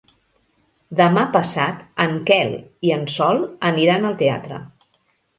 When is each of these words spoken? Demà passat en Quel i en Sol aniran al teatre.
Demà 1.01 1.25
passat 1.35 1.83
en 2.05 2.15
Quel 2.29 2.55
i 2.89 2.93
en 2.95 3.03
Sol 3.17 3.43
aniran 3.69 4.09
al 4.09 4.17
teatre. 4.23 4.59